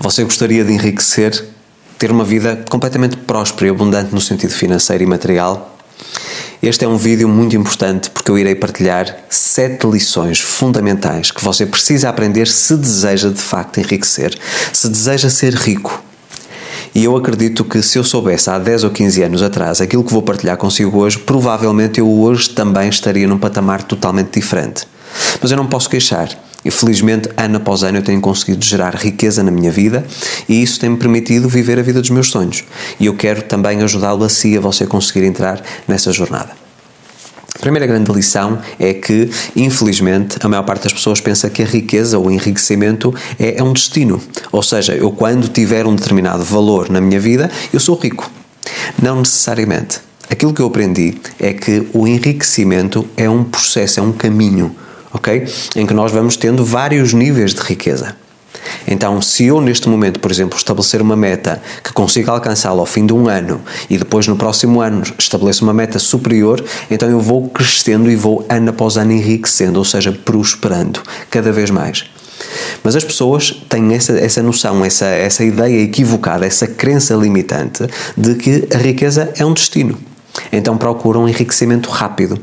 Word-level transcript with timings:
Você 0.00 0.22
gostaria 0.22 0.64
de 0.64 0.72
enriquecer, 0.72 1.44
ter 1.98 2.10
uma 2.10 2.24
vida 2.24 2.64
completamente 2.68 3.16
próspera 3.16 3.66
e 3.66 3.70
abundante 3.70 4.14
no 4.14 4.20
sentido 4.20 4.52
financeiro 4.52 5.02
e 5.02 5.06
material? 5.06 5.76
Este 6.62 6.84
é 6.84 6.88
um 6.88 6.96
vídeo 6.96 7.28
muito 7.28 7.56
importante 7.56 8.10
porque 8.10 8.30
eu 8.30 8.38
irei 8.38 8.54
partilhar 8.54 9.16
sete 9.30 9.86
lições 9.86 10.40
fundamentais 10.40 11.30
que 11.30 11.42
você 11.42 11.64
precisa 11.64 12.08
aprender 12.08 12.46
se 12.48 12.76
deseja 12.76 13.30
de 13.30 13.40
facto 13.40 13.78
enriquecer, 13.78 14.36
se 14.72 14.88
deseja 14.88 15.30
ser 15.30 15.54
rico. 15.54 16.02
E 16.94 17.04
eu 17.04 17.16
acredito 17.16 17.64
que 17.64 17.80
se 17.80 17.98
eu 17.98 18.04
soubesse 18.04 18.50
há 18.50 18.58
10 18.58 18.84
ou 18.84 18.90
15 18.90 19.22
anos 19.22 19.42
atrás 19.42 19.80
aquilo 19.80 20.02
que 20.02 20.12
vou 20.12 20.22
partilhar 20.22 20.56
consigo 20.56 20.98
hoje, 20.98 21.18
provavelmente 21.18 22.00
eu 22.00 22.08
hoje 22.08 22.50
também 22.50 22.88
estaria 22.88 23.26
num 23.26 23.38
patamar 23.38 23.82
totalmente 23.82 24.40
diferente. 24.40 24.86
Mas 25.40 25.50
eu 25.50 25.56
não 25.56 25.66
posso 25.66 25.88
queixar. 25.88 26.47
E 26.68 26.70
felizmente, 26.70 27.30
ano 27.34 27.56
após 27.56 27.82
ano, 27.82 27.96
eu 27.96 28.02
tenho 28.02 28.20
conseguido 28.20 28.62
gerar 28.62 28.94
riqueza 28.94 29.42
na 29.42 29.50
minha 29.50 29.72
vida 29.72 30.06
e 30.46 30.62
isso 30.62 30.78
tem-me 30.78 30.98
permitido 30.98 31.48
viver 31.48 31.78
a 31.78 31.82
vida 31.82 31.98
dos 31.98 32.10
meus 32.10 32.30
sonhos. 32.30 32.62
E 33.00 33.06
eu 33.06 33.14
quero 33.14 33.40
também 33.40 33.80
ajudá-lo 33.80 34.22
a 34.22 34.28
si 34.28 34.54
a 34.54 34.60
você 34.60 34.86
conseguir 34.86 35.24
entrar 35.24 35.62
nessa 35.88 36.12
jornada. 36.12 36.50
A 37.54 37.58
primeira 37.58 37.86
grande 37.86 38.12
lição 38.12 38.58
é 38.78 38.92
que, 38.92 39.30
infelizmente, 39.56 40.36
a 40.42 40.46
maior 40.46 40.62
parte 40.62 40.82
das 40.82 40.92
pessoas 40.92 41.22
pensa 41.22 41.48
que 41.48 41.62
a 41.62 41.64
riqueza 41.64 42.18
ou 42.18 42.26
o 42.26 42.30
enriquecimento 42.30 43.14
é, 43.38 43.58
é 43.58 43.62
um 43.62 43.72
destino. 43.72 44.20
Ou 44.52 44.62
seja, 44.62 44.94
eu 44.94 45.10
quando 45.10 45.48
tiver 45.48 45.86
um 45.86 45.96
determinado 45.96 46.44
valor 46.44 46.90
na 46.90 47.00
minha 47.00 47.18
vida, 47.18 47.50
eu 47.72 47.80
sou 47.80 47.98
rico. 47.98 48.30
Não 49.02 49.20
necessariamente. 49.20 50.00
Aquilo 50.28 50.52
que 50.52 50.60
eu 50.60 50.66
aprendi 50.66 51.16
é 51.40 51.54
que 51.54 51.88
o 51.94 52.06
enriquecimento 52.06 53.08
é 53.16 53.30
um 53.30 53.42
processo, 53.42 54.00
é 54.00 54.02
um 54.02 54.12
caminho 54.12 54.76
ok? 55.12 55.46
Em 55.76 55.86
que 55.86 55.94
nós 55.94 56.12
vamos 56.12 56.36
tendo 56.36 56.64
vários 56.64 57.12
níveis 57.12 57.54
de 57.54 57.60
riqueza. 57.60 58.16
Então, 58.86 59.20
se 59.20 59.44
eu 59.44 59.60
neste 59.60 59.88
momento, 59.88 60.18
por 60.20 60.30
exemplo, 60.30 60.56
estabelecer 60.56 61.02
uma 61.02 61.16
meta 61.16 61.60
que 61.82 61.92
consiga 61.92 62.32
alcançá-la 62.32 62.80
ao 62.80 62.86
fim 62.86 63.06
de 63.06 63.12
um 63.12 63.28
ano 63.28 63.60
e 63.88 63.98
depois 63.98 64.26
no 64.26 64.36
próximo 64.36 64.80
ano 64.80 65.02
estabeleço 65.18 65.62
uma 65.62 65.74
meta 65.74 65.98
superior, 65.98 66.64
então 66.90 67.08
eu 67.08 67.20
vou 67.20 67.48
crescendo 67.48 68.10
e 68.10 68.16
vou 68.16 68.44
ano 68.48 68.70
após 68.70 68.96
ano 68.96 69.12
enriquecendo, 69.12 69.78
ou 69.78 69.84
seja, 69.84 70.12
prosperando 70.12 71.00
cada 71.30 71.52
vez 71.52 71.70
mais. 71.70 72.04
Mas 72.82 72.96
as 72.96 73.04
pessoas 73.04 73.62
têm 73.68 73.94
essa, 73.94 74.12
essa 74.12 74.42
noção, 74.42 74.84
essa, 74.84 75.06
essa 75.06 75.44
ideia 75.44 75.82
equivocada, 75.82 76.46
essa 76.46 76.66
crença 76.66 77.14
limitante 77.14 77.84
de 78.16 78.34
que 78.36 78.68
a 78.72 78.78
riqueza 78.78 79.32
é 79.36 79.44
um 79.44 79.52
destino. 79.52 79.98
Então 80.52 80.76
procuram 80.78 81.28
enriquecimento 81.28 81.90
rápido. 81.90 82.40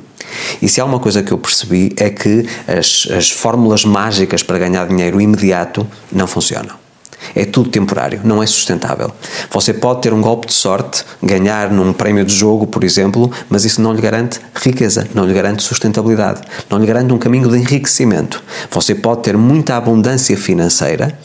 E 0.62 0.68
se 0.68 0.82
há 0.82 0.86
uma 0.86 1.00
coisa 1.00 1.24
que 1.24 1.32
eu 1.32 1.38
percebi 1.38 1.94
é 1.98 2.10
que 2.10 2.48
as, 2.68 3.08
as 3.12 3.32
fórmulas 3.32 3.86
mágicas 3.86 4.44
para 4.44 4.58
ganhar 4.58 4.88
dinheiro 4.88 5.20
imediato 5.20 5.88
não 6.12 6.28
funcionam. 6.28 6.86
É 7.34 7.46
tudo 7.46 7.70
temporário, 7.70 8.22
não 8.24 8.44
é 8.44 8.46
sustentável. 8.46 9.12
Você 9.52 9.74
pode 9.74 10.02
ter 10.02 10.14
um 10.14 10.22
golpe 10.22 10.48
de 10.48 10.54
sorte, 10.54 11.04
ganhar 11.24 11.72
num 11.72 11.94
prémio 11.94 12.26
de 12.26 12.34
jogo, 12.34 12.68
por 12.68 12.84
exemplo, 12.84 13.32
mas 13.50 13.66
isso 13.66 13.82
não 13.82 13.94
lhe 13.94 14.02
garante 14.02 14.40
riqueza, 14.54 15.08
não 15.14 15.26
lhe 15.26 15.34
garante 15.34 15.64
sustentabilidade, 15.64 16.42
não 16.70 16.78
lhe 16.78 16.86
garante 16.86 17.14
um 17.14 17.18
caminho 17.18 17.50
de 17.50 17.58
enriquecimento. 17.58 18.44
Você 18.70 18.94
pode 18.94 19.24
ter 19.24 19.38
muita 19.38 19.76
abundância 19.76 20.38
financeira 20.38 21.18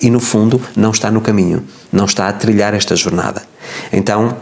e, 0.00 0.10
no 0.10 0.20
fundo, 0.20 0.60
não 0.76 0.90
está 0.90 1.10
no 1.10 1.20
caminho, 1.20 1.64
não 1.92 2.06
está 2.06 2.28
a 2.28 2.32
trilhar 2.32 2.74
esta 2.74 2.96
jornada. 2.96 3.42
Então, 3.92 4.36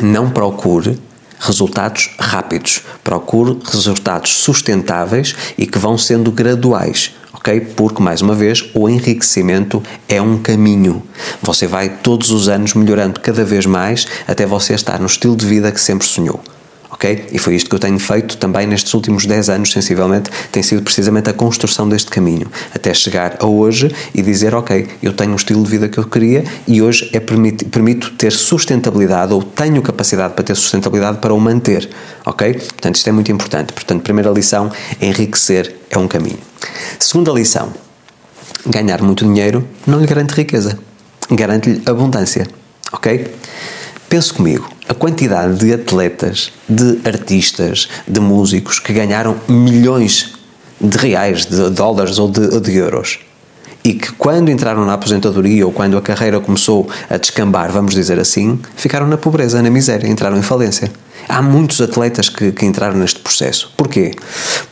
não 0.00 0.30
procure 0.30 0.98
resultados 1.40 2.10
rápidos. 2.18 2.82
Procure 3.02 3.58
resultados 3.64 4.30
sustentáveis 4.30 5.34
e 5.58 5.66
que 5.66 5.78
vão 5.78 5.98
sendo 5.98 6.30
graduais. 6.30 7.12
Ok? 7.32 7.60
Porque, 7.74 8.02
mais 8.02 8.20
uma 8.20 8.34
vez, 8.34 8.70
o 8.74 8.88
enriquecimento 8.88 9.82
é 10.08 10.20
um 10.20 10.38
caminho. 10.38 11.02
Você 11.42 11.66
vai 11.66 11.88
todos 11.88 12.30
os 12.30 12.48
anos 12.48 12.74
melhorando 12.74 13.18
cada 13.20 13.44
vez 13.44 13.64
mais 13.64 14.06
até 14.28 14.44
você 14.44 14.74
estar 14.74 15.00
no 15.00 15.06
estilo 15.06 15.34
de 15.34 15.46
vida 15.46 15.72
que 15.72 15.80
sempre 15.80 16.06
sonhou 16.06 16.40
ok? 17.00 17.28
E 17.32 17.38
foi 17.38 17.54
isto 17.54 17.70
que 17.70 17.74
eu 17.74 17.78
tenho 17.78 17.98
feito 17.98 18.36
também 18.36 18.66
nestes 18.66 18.92
últimos 18.92 19.24
10 19.24 19.48
anos, 19.48 19.72
sensivelmente, 19.72 20.30
tem 20.52 20.62
sido 20.62 20.82
precisamente 20.82 21.30
a 21.30 21.32
construção 21.32 21.88
deste 21.88 22.10
caminho, 22.10 22.46
até 22.74 22.92
chegar 22.92 23.38
a 23.40 23.46
hoje 23.46 23.90
e 24.14 24.20
dizer, 24.20 24.54
ok, 24.54 24.86
eu 25.02 25.14
tenho 25.14 25.32
um 25.32 25.36
estilo 25.36 25.64
de 25.64 25.70
vida 25.70 25.88
que 25.88 25.96
eu 25.96 26.04
queria 26.04 26.44
e 26.68 26.82
hoje 26.82 27.08
é 27.14 27.18
permito, 27.18 27.64
permito 27.66 28.10
ter 28.12 28.32
sustentabilidade 28.32 29.32
ou 29.32 29.42
tenho 29.42 29.80
capacidade 29.80 30.34
para 30.34 30.44
ter 30.44 30.54
sustentabilidade 30.54 31.18
para 31.18 31.32
o 31.32 31.40
manter, 31.40 31.88
ok? 32.26 32.52
Portanto, 32.52 32.96
isto 32.96 33.08
é 33.08 33.12
muito 33.12 33.32
importante. 33.32 33.72
Portanto, 33.72 34.02
primeira 34.02 34.30
lição, 34.30 34.70
enriquecer 35.00 35.74
é 35.88 35.96
um 35.96 36.06
caminho. 36.06 36.38
Segunda 36.98 37.32
lição, 37.32 37.72
ganhar 38.66 39.00
muito 39.00 39.24
dinheiro 39.24 39.66
não 39.86 39.98
lhe 40.00 40.06
garante 40.06 40.34
riqueza, 40.34 40.78
garante-lhe 41.30 41.80
abundância, 41.86 42.46
ok? 42.92 43.26
Pense 44.10 44.32
comigo, 44.32 44.68
a 44.88 44.92
quantidade 44.92 45.56
de 45.56 45.72
atletas, 45.72 46.52
de 46.68 46.98
artistas, 47.04 47.88
de 48.08 48.18
músicos 48.18 48.80
que 48.80 48.92
ganharam 48.92 49.36
milhões 49.48 50.32
de 50.80 50.98
reais, 50.98 51.46
de 51.46 51.70
dólares 51.70 52.18
ou 52.18 52.28
de, 52.28 52.60
de 52.60 52.76
euros 52.76 53.20
e 53.84 53.94
que 53.94 54.12
quando 54.14 54.50
entraram 54.50 54.84
na 54.84 54.94
aposentadoria 54.94 55.64
ou 55.64 55.72
quando 55.72 55.96
a 55.96 56.02
carreira 56.02 56.40
começou 56.40 56.90
a 57.08 57.16
descambar, 57.16 57.70
vamos 57.70 57.94
dizer 57.94 58.18
assim, 58.18 58.58
ficaram 58.74 59.06
na 59.06 59.16
pobreza, 59.16 59.62
na 59.62 59.70
miséria, 59.70 60.08
entraram 60.08 60.36
em 60.36 60.42
falência. 60.42 60.90
Há 61.28 61.40
muitos 61.40 61.80
atletas 61.80 62.28
que, 62.28 62.50
que 62.50 62.66
entraram 62.66 62.96
neste 62.98 63.20
processo. 63.20 63.72
Porquê? 63.76 64.10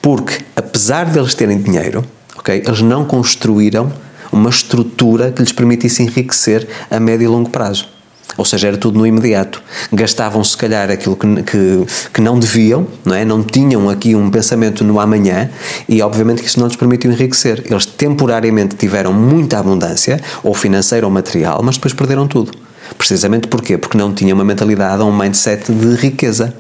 Porque, 0.02 0.44
apesar 0.56 1.06
de 1.06 1.16
eles 1.16 1.36
terem 1.36 1.62
dinheiro, 1.62 2.04
okay, 2.36 2.60
eles 2.66 2.82
não 2.82 3.04
construíram 3.04 3.92
uma 4.32 4.50
estrutura 4.50 5.30
que 5.30 5.42
lhes 5.42 5.52
permitisse 5.52 6.02
enriquecer 6.02 6.68
a 6.90 6.98
médio 6.98 7.24
e 7.24 7.28
longo 7.28 7.48
prazo. 7.48 7.97
Ou 8.38 8.44
seja, 8.44 8.68
era 8.68 8.76
tudo 8.78 8.96
no 8.96 9.06
imediato. 9.06 9.60
Gastavam 9.92 10.42
se 10.44 10.56
calhar 10.56 10.88
aquilo 10.90 11.16
que, 11.16 11.42
que, 11.42 11.86
que, 12.14 12.20
não 12.20 12.38
deviam, 12.38 12.86
não 13.04 13.14
é? 13.14 13.24
Não 13.24 13.42
tinham 13.42 13.90
aqui 13.90 14.14
um 14.14 14.30
pensamento 14.30 14.84
no 14.84 15.00
amanhã 15.00 15.50
e 15.88 16.00
obviamente 16.00 16.40
que 16.40 16.46
isso 16.46 16.60
não 16.60 16.68
lhes 16.68 16.76
permitiu 16.76 17.10
enriquecer. 17.10 17.64
Eles 17.68 17.84
temporariamente 17.84 18.76
tiveram 18.76 19.12
muita 19.12 19.58
abundância, 19.58 20.20
ou 20.44 20.54
financeira 20.54 21.04
ou 21.04 21.12
material, 21.12 21.60
mas 21.64 21.74
depois 21.74 21.92
perderam 21.92 22.28
tudo. 22.28 22.52
Precisamente 22.96 23.48
porquê? 23.48 23.76
Porque 23.76 23.98
não 23.98 24.14
tinham 24.14 24.36
uma 24.36 24.44
mentalidade 24.44 25.02
ou 25.02 25.10
um 25.10 25.16
mindset 25.16 25.72
de 25.72 25.96
riqueza. 25.96 26.54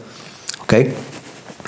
Ok? 0.60 0.92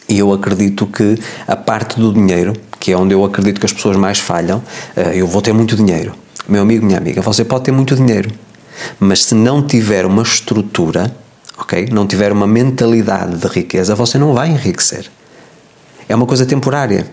E 0.09 0.19
eu 0.19 0.32
acredito 0.32 0.88
que 0.88 1.16
a 1.47 1.54
parte 1.54 2.00
do 2.00 2.12
dinheiro, 2.12 2.53
que 2.81 2.91
é 2.91 2.97
onde 2.97 3.15
eu 3.15 3.25
acredito 3.25 3.60
que 3.60 3.66
as 3.66 3.72
pessoas 3.72 3.97
mais 3.97 4.19
falham, 4.19 4.60
eh, 4.97 5.12
eu 5.15 5.27
vou 5.28 5.41
ter 5.41 5.53
muito 5.53 5.77
dinheiro. 5.77 6.12
Meu 6.48 6.62
amigo, 6.62 6.84
minha 6.84 6.98
amiga, 6.98 7.22
você 7.22 7.44
pode 7.44 7.65
ter 7.65 7.71
muito 7.71 7.94
dinheiro, 7.94 8.28
mas 8.98 9.24
se 9.24 9.34
não 9.34 9.62
tiver 9.62 10.06
uma 10.06 10.22
estrutura, 10.22 11.14
ok? 11.58 11.88
Não 11.91 12.06
tiver 12.06 12.32
uma 12.32 12.46
mentalidade 12.46 13.36
de 13.36 13.46
riqueza, 13.46 13.94
você 13.94 14.18
não 14.18 14.34
vai 14.34 14.50
enriquecer. 14.50 15.10
É 16.08 16.14
uma 16.14 16.26
coisa 16.26 16.44
temporária. 16.44 17.06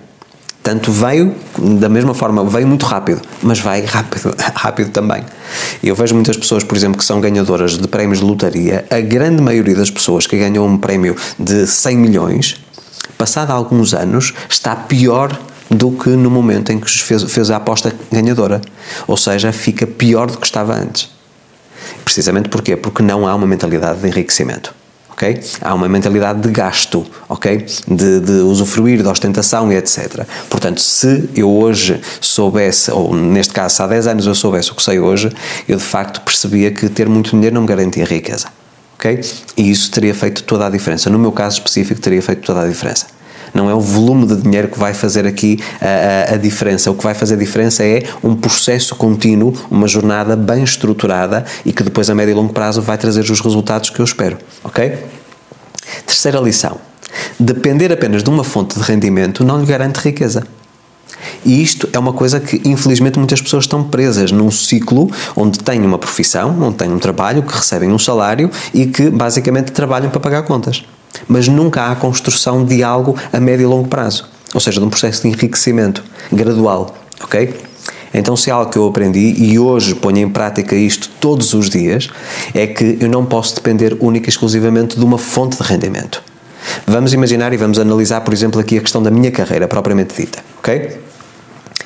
Tanto 0.63 0.91
veio, 0.91 1.33
da 1.79 1.87
mesma 1.87 2.13
forma, 2.13 2.43
veio 2.43 2.67
muito 2.67 2.85
rápido, 2.85 3.21
mas 3.41 3.57
vai 3.59 3.85
rápido, 3.85 4.35
rápido 4.53 4.91
também. 4.91 5.23
Eu 5.81 5.95
vejo 5.95 6.13
muitas 6.13 6.35
pessoas, 6.35 6.61
por 6.61 6.75
exemplo, 6.75 6.97
que 6.97 7.05
são 7.05 7.21
ganhadoras 7.21 7.77
de 7.77 7.87
prémios 7.87 8.19
de 8.19 8.25
lotaria. 8.25 8.85
A 8.89 8.99
grande 8.99 9.41
maioria 9.41 9.75
das 9.75 9.89
pessoas 9.89 10.27
que 10.27 10.37
ganham 10.37 10.65
um 10.65 10.77
prémio 10.77 11.15
de 11.39 11.65
100 11.65 11.97
milhões, 11.97 12.57
passado 13.17 13.51
alguns 13.51 13.93
anos, 13.93 14.33
está 14.49 14.75
pior 14.75 15.39
do 15.69 15.91
que 15.91 16.09
no 16.09 16.29
momento 16.29 16.71
em 16.71 16.79
que 16.79 16.89
fez, 16.89 17.23
fez 17.23 17.49
a 17.49 17.55
aposta 17.57 17.93
ganhadora. 18.11 18.59
Ou 19.07 19.15
seja, 19.15 19.53
fica 19.53 19.87
pior 19.87 20.29
do 20.29 20.37
que 20.37 20.45
estava 20.45 20.75
antes. 20.75 21.09
Precisamente 22.07 22.47
porquê? 22.47 22.77
Porque 22.77 23.03
não 23.03 23.27
há 23.27 23.35
uma 23.35 23.45
mentalidade 23.45 23.99
de 23.99 24.07
enriquecimento. 24.07 24.73
Okay? 25.11 25.41
Há 25.59 25.73
uma 25.73 25.89
mentalidade 25.89 26.39
de 26.39 26.49
gasto, 26.49 27.05
ok? 27.27 27.65
De, 27.85 28.21
de 28.21 28.31
usufruir, 28.43 29.01
de 29.01 29.07
ostentação 29.09 29.69
e 29.73 29.75
etc. 29.75 30.25
Portanto, 30.49 30.79
se 30.79 31.29
eu 31.35 31.51
hoje 31.51 31.99
soubesse, 32.21 32.89
ou 32.91 33.13
neste 33.13 33.53
caso, 33.53 33.83
há 33.83 33.87
10 33.87 34.07
anos 34.07 34.25
eu 34.25 34.33
soubesse 34.33 34.71
o 34.71 34.75
que 34.75 34.81
sei 34.83 35.01
hoje, 35.01 35.29
eu 35.67 35.75
de 35.75 35.83
facto 35.83 36.21
percebia 36.21 36.71
que 36.71 36.87
ter 36.87 37.09
muito 37.09 37.31
dinheiro 37.31 37.55
não 37.55 37.63
me 37.63 37.67
garantia 37.67 38.05
riqueza. 38.05 38.47
Ok? 38.95 39.19
E 39.57 39.69
isso 39.69 39.91
teria 39.91 40.15
feito 40.15 40.43
toda 40.43 40.65
a 40.65 40.69
diferença. 40.69 41.09
No 41.09 41.19
meu 41.19 41.33
caso 41.33 41.57
específico, 41.57 41.99
teria 41.99 42.21
feito 42.21 42.41
toda 42.41 42.61
a 42.61 42.67
diferença. 42.67 43.07
Não 43.57 43.71
é 43.71 43.73
o 43.73 43.81
volume 43.81 44.27
de 44.27 44.35
dinheiro 44.35 44.67
que 44.67 44.77
vai 44.77 44.93
fazer 44.93 45.25
aqui 45.25 45.59
a, 45.81 46.31
a, 46.31 46.35
a 46.35 46.37
diferença. 46.37 46.91
O 46.91 46.93
que 46.93 47.03
vai 47.03 47.15
fazer 47.15 47.33
a 47.33 47.37
diferença 47.37 47.83
é 47.83 48.03
um 48.23 48.35
processo 48.35 48.95
contínuo, 48.95 49.51
uma 49.71 49.87
jornada 49.87 50.35
bem 50.35 50.63
estruturada 50.63 51.43
e 51.65 51.73
que 51.73 51.81
depois 51.81 52.07
a 52.07 52.13
médio 52.13 52.33
e 52.33 52.35
longo 52.35 52.53
prazo 52.53 52.83
vai 52.83 52.99
trazer 52.99 53.21
os 53.21 53.39
resultados 53.39 53.89
que 53.89 53.99
eu 53.99 54.05
espero. 54.05 54.37
Ok? 54.63 55.03
Terceira 56.05 56.39
lição. 56.39 56.77
Depender 57.39 57.91
apenas 57.91 58.21
de 58.21 58.29
uma 58.29 58.43
fonte 58.43 58.77
de 58.77 58.85
rendimento 58.85 59.43
não 59.43 59.59
lhe 59.59 59.65
garante 59.65 60.01
riqueza. 60.01 60.45
E 61.43 61.59
isto 61.63 61.89
é 61.91 61.97
uma 61.97 62.13
coisa 62.13 62.39
que, 62.39 62.61
infelizmente, 62.63 63.17
muitas 63.17 63.41
pessoas 63.41 63.63
estão 63.63 63.83
presas 63.83 64.31
num 64.31 64.51
ciclo 64.51 65.09
onde 65.35 65.57
têm 65.57 65.81
uma 65.83 65.97
profissão, 65.97 66.55
onde 66.61 66.75
têm 66.75 66.91
um 66.91 66.99
trabalho, 66.99 67.41
que 67.41 67.55
recebem 67.55 67.91
um 67.91 67.97
salário 67.97 68.51
e 68.71 68.85
que 68.85 69.09
basicamente 69.09 69.71
trabalham 69.71 70.11
para 70.11 70.19
pagar 70.19 70.43
contas 70.43 70.83
mas 71.27 71.47
nunca 71.47 71.91
há 71.91 71.95
construção 71.95 72.63
de 72.65 72.83
algo 72.83 73.15
a 73.31 73.39
médio 73.39 73.63
e 73.63 73.67
longo 73.67 73.87
prazo, 73.87 74.27
ou 74.53 74.59
seja, 74.59 74.79
de 74.79 74.85
um 74.85 74.89
processo 74.89 75.21
de 75.23 75.29
enriquecimento 75.29 76.03
gradual, 76.31 76.95
ok? 77.23 77.53
Então, 78.13 78.35
se 78.35 78.49
há 78.49 78.55
algo 78.55 78.71
que 78.71 78.77
eu 78.77 78.87
aprendi 78.87 79.35
e 79.37 79.59
hoje 79.59 79.93
ponho 79.93 80.19
em 80.19 80.29
prática 80.29 80.75
isto 80.75 81.09
todos 81.19 81.53
os 81.53 81.69
dias, 81.69 82.09
é 82.53 82.65
que 82.65 82.97
eu 82.99 83.09
não 83.09 83.25
posso 83.25 83.55
depender 83.55 83.97
única 83.99 84.27
e 84.27 84.29
exclusivamente 84.29 84.97
de 84.97 85.03
uma 85.03 85.17
fonte 85.17 85.57
de 85.57 85.63
rendimento. 85.63 86.23
Vamos 86.85 87.13
imaginar 87.13 87.53
e 87.53 87.57
vamos 87.57 87.79
analisar, 87.79 88.21
por 88.21 88.33
exemplo, 88.33 88.59
aqui 88.59 88.77
a 88.77 88.81
questão 88.81 89.01
da 89.01 89.11
minha 89.11 89.31
carreira 89.31 89.67
propriamente 89.67 90.15
dita, 90.15 90.39
ok? 90.59 90.97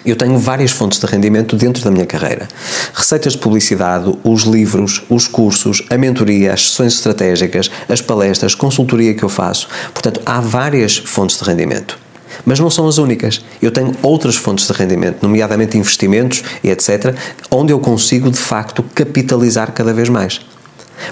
Eu 0.05 0.15
tenho 0.15 0.37
várias 0.37 0.71
fontes 0.71 0.99
de 0.99 1.05
rendimento 1.05 1.55
dentro 1.55 1.83
da 1.83 1.91
minha 1.91 2.05
carreira. 2.05 2.47
Receitas 2.93 3.33
de 3.33 3.39
publicidade, 3.39 4.11
os 4.23 4.43
livros, 4.43 5.03
os 5.09 5.27
cursos, 5.27 5.83
a 5.89 5.97
mentoria, 5.97 6.53
as 6.53 6.69
sessões 6.69 6.93
estratégicas, 6.93 7.69
as 7.87 8.01
palestras, 8.01 8.55
consultoria 8.55 9.13
que 9.13 9.23
eu 9.23 9.29
faço. 9.29 9.67
Portanto, 9.93 10.21
há 10.25 10.39
várias 10.41 10.97
fontes 10.97 11.37
de 11.37 11.43
rendimento. 11.43 11.99
Mas 12.45 12.59
não 12.59 12.69
são 12.69 12.87
as 12.87 12.97
únicas. 12.97 13.43
Eu 13.61 13.71
tenho 13.71 13.93
outras 14.01 14.35
fontes 14.35 14.65
de 14.65 14.73
rendimento, 14.73 15.21
nomeadamente 15.21 15.77
investimentos 15.77 16.43
e 16.63 16.69
etc., 16.69 17.15
onde 17.51 17.71
eu 17.71 17.79
consigo 17.79 18.31
de 18.31 18.39
facto 18.39 18.83
capitalizar 18.95 19.71
cada 19.71 19.93
vez 19.93 20.09
mais 20.09 20.41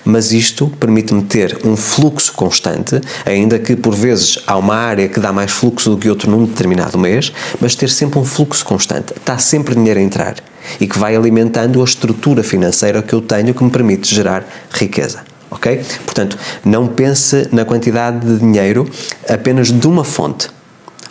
mas 0.03 0.31
isto 0.31 0.67
permite-me 0.79 1.23
ter 1.23 1.59
um 1.63 1.75
fluxo 1.75 2.33
constante, 2.33 2.99
ainda 3.25 3.59
que 3.59 3.75
por 3.75 3.95
vezes 3.95 4.39
há 4.45 4.57
uma 4.57 4.75
área 4.75 5.07
que 5.07 5.19
dá 5.19 5.31
mais 5.31 5.51
fluxo 5.51 5.89
do 5.89 5.97
que 5.97 6.09
outro 6.09 6.29
num 6.29 6.45
determinado 6.45 6.97
mês, 6.97 7.31
mas 7.59 7.75
ter 7.75 7.89
sempre 7.89 8.19
um 8.19 8.25
fluxo 8.25 8.65
constante. 8.65 9.13
Está 9.15 9.37
sempre 9.37 9.75
dinheiro 9.75 9.99
a 9.99 10.03
entrar 10.03 10.35
e 10.79 10.87
que 10.87 10.99
vai 10.99 11.15
alimentando 11.15 11.81
a 11.81 11.83
estrutura 11.83 12.43
financeira 12.43 13.01
que 13.01 13.13
eu 13.13 13.21
tenho 13.21 13.53
que 13.53 13.63
me 13.63 13.69
permite 13.69 14.13
gerar 14.13 14.45
riqueza. 14.71 15.21
Ok? 15.51 15.81
Portanto, 16.05 16.37
não 16.63 16.87
pense 16.87 17.47
na 17.51 17.65
quantidade 17.65 18.25
de 18.25 18.39
dinheiro 18.39 18.87
apenas 19.27 19.71
de 19.71 19.87
uma 19.87 20.03
fonte. 20.03 20.49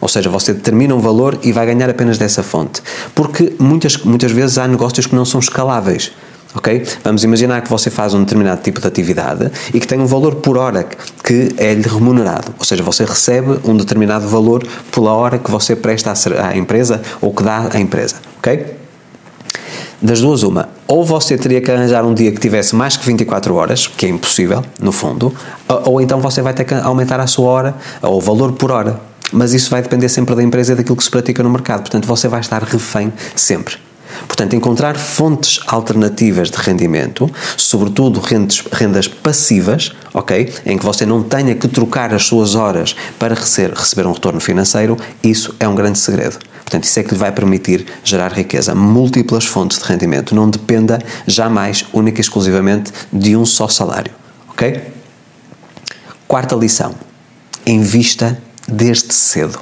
Ou 0.00 0.08
seja, 0.08 0.30
você 0.30 0.52
determina 0.52 0.94
um 0.94 1.00
valor 1.00 1.38
e 1.42 1.50
vai 1.50 1.66
ganhar 1.66 1.90
apenas 1.90 2.18
dessa 2.18 2.42
fonte. 2.42 2.80
Porque 3.14 3.54
muitas, 3.58 3.96
muitas 3.96 4.30
vezes 4.30 4.56
há 4.56 4.68
negócios 4.68 5.06
que 5.06 5.14
não 5.14 5.24
são 5.24 5.40
escaláveis 5.40 6.12
ok? 6.54 6.84
Vamos 7.04 7.24
imaginar 7.24 7.60
que 7.62 7.70
você 7.70 7.90
faz 7.90 8.14
um 8.14 8.20
determinado 8.20 8.62
tipo 8.62 8.80
de 8.80 8.86
atividade 8.86 9.50
e 9.72 9.80
que 9.80 9.86
tem 9.86 9.98
um 9.98 10.06
valor 10.06 10.36
por 10.36 10.56
hora 10.56 10.86
que 11.24 11.54
é-lhe 11.56 11.88
remunerado, 11.88 12.54
ou 12.58 12.64
seja, 12.64 12.82
você 12.82 13.04
recebe 13.04 13.58
um 13.64 13.76
determinado 13.76 14.28
valor 14.28 14.66
pela 14.90 15.12
hora 15.12 15.38
que 15.38 15.50
você 15.50 15.76
presta 15.76 16.12
à 16.12 16.56
empresa 16.56 17.00
ou 17.20 17.32
que 17.32 17.42
dá 17.42 17.68
à 17.72 17.78
empresa, 17.78 18.16
ok? 18.38 18.78
Das 20.00 20.20
duas, 20.20 20.44
uma, 20.44 20.68
ou 20.86 21.04
você 21.04 21.36
teria 21.36 21.60
que 21.60 21.70
arranjar 21.70 22.04
um 22.04 22.14
dia 22.14 22.30
que 22.30 22.38
tivesse 22.38 22.74
mais 22.76 22.96
que 22.96 23.04
24 23.04 23.52
horas, 23.54 23.88
que 23.88 24.06
é 24.06 24.08
impossível, 24.08 24.64
no 24.80 24.92
fundo, 24.92 25.34
ou 25.84 26.00
então 26.00 26.20
você 26.20 26.40
vai 26.40 26.54
ter 26.54 26.64
que 26.64 26.72
aumentar 26.72 27.18
a 27.18 27.26
sua 27.26 27.50
hora, 27.50 27.74
ou 28.00 28.18
o 28.18 28.20
valor 28.20 28.52
por 28.52 28.70
hora. 28.70 29.00
Mas 29.32 29.52
isso 29.52 29.68
vai 29.70 29.82
depender 29.82 30.08
sempre 30.08 30.36
da 30.36 30.42
empresa 30.42 30.72
e 30.72 30.76
daquilo 30.76 30.96
que 30.96 31.04
se 31.04 31.10
pratica 31.10 31.42
no 31.42 31.50
mercado. 31.50 31.80
Portanto, 31.80 32.06
você 32.06 32.28
vai 32.28 32.40
estar 32.40 32.62
refém 32.62 33.12
sempre. 33.34 33.87
Portanto, 34.26 34.54
encontrar 34.54 34.96
fontes 34.96 35.60
alternativas 35.66 36.50
de 36.50 36.56
rendimento, 36.56 37.30
sobretudo 37.56 38.20
rendas, 38.20 39.08
passivas, 39.08 39.92
ok? 40.12 40.52
Em 40.66 40.78
que 40.78 40.84
você 40.84 41.04
não 41.06 41.22
tenha 41.22 41.54
que 41.54 41.68
trocar 41.68 42.12
as 42.14 42.24
suas 42.24 42.54
horas 42.54 42.96
para 43.18 43.34
receber 43.34 44.06
um 44.06 44.12
retorno 44.12 44.40
financeiro, 44.40 44.96
isso 45.22 45.54
é 45.60 45.68
um 45.68 45.74
grande 45.74 45.98
segredo. 45.98 46.38
Portanto, 46.64 46.84
isso 46.84 47.00
é 47.00 47.02
que 47.02 47.12
lhe 47.12 47.18
vai 47.18 47.32
permitir 47.32 47.86
gerar 48.04 48.30
riqueza. 48.30 48.74
Múltiplas 48.74 49.46
fontes 49.46 49.78
de 49.78 49.84
rendimento. 49.84 50.34
Não 50.34 50.50
dependa 50.50 50.98
jamais, 51.26 51.84
única 51.94 52.20
e 52.20 52.22
exclusivamente, 52.22 52.92
de 53.10 53.34
um 53.36 53.46
só 53.46 53.68
salário. 53.68 54.12
Ok? 54.50 54.82
Quarta 56.26 56.54
lição. 56.54 56.94
Invista 57.66 58.38
desde 58.66 59.14
cedo. 59.14 59.58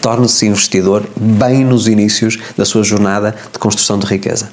Torne-se 0.00 0.46
investidor 0.46 1.08
bem 1.16 1.64
nos 1.64 1.88
inícios 1.88 2.38
da 2.56 2.64
sua 2.64 2.82
jornada 2.82 3.34
de 3.52 3.58
construção 3.58 3.98
de 3.98 4.06
riqueza. 4.06 4.50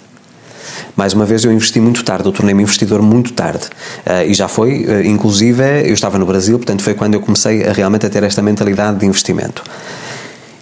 Mais 0.95 1.13
uma 1.13 1.25
vez, 1.25 1.43
eu 1.43 1.51
investi 1.51 1.79
muito 1.79 2.03
tarde, 2.03 2.27
eu 2.27 2.31
tornei-me 2.31 2.63
investidor 2.63 3.01
muito 3.01 3.33
tarde. 3.33 3.65
Uh, 4.05 4.29
e 4.29 4.33
já 4.33 4.47
foi, 4.47 4.83
uh, 4.85 5.05
inclusive, 5.05 5.63
eu 5.87 5.93
estava 5.93 6.17
no 6.17 6.25
Brasil, 6.25 6.57
portanto, 6.57 6.81
foi 6.81 6.95
quando 6.95 7.13
eu 7.13 7.21
comecei 7.21 7.67
a 7.67 7.71
realmente 7.71 8.05
a 8.05 8.09
ter 8.09 8.23
esta 8.23 8.41
mentalidade 8.41 8.99
de 8.99 9.05
investimento. 9.05 9.63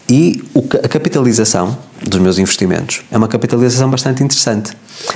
E 0.07 0.43
a 0.83 0.87
capitalização 0.87 1.75
dos 2.03 2.19
meus 2.19 2.37
investimentos 2.37 3.01
é 3.09 3.17
uma 3.17 3.27
capitalização 3.27 3.89
bastante 3.89 4.23
interessante. 4.23 4.71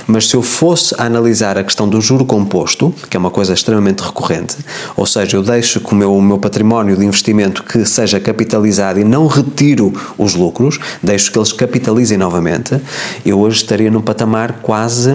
Mas 0.06 0.28
se 0.28 0.34
eu 0.34 0.42
fosse 0.42 0.94
analisar 0.98 1.56
a 1.56 1.62
questão 1.62 1.88
do 1.88 2.00
juro 2.00 2.24
composto, 2.24 2.92
que 3.08 3.16
é 3.16 3.20
uma 3.20 3.30
coisa 3.30 3.54
extremamente 3.54 4.00
recorrente, 4.00 4.56
ou 4.96 5.06
seja, 5.06 5.36
eu 5.36 5.44
deixo 5.44 5.80
que 5.80 5.92
o 5.92 5.94
meu, 5.94 6.12
o 6.12 6.20
meu 6.20 6.38
património 6.38 6.96
de 6.96 7.04
investimento 7.04 7.62
que 7.62 7.84
seja 7.84 8.18
capitalizado 8.18 8.98
e 8.98 9.04
não 9.04 9.28
retiro 9.28 9.92
os 10.18 10.34
lucros, 10.34 10.80
deixo 11.00 11.30
que 11.30 11.38
eles 11.38 11.52
capitalizem 11.52 12.18
novamente, 12.18 12.80
eu 13.24 13.38
hoje 13.38 13.58
estaria 13.58 13.92
num 13.92 14.02
patamar 14.02 14.58
quase 14.60 15.14